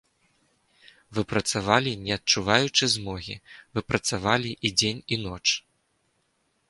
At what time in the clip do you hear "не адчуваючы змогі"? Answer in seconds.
2.07-3.35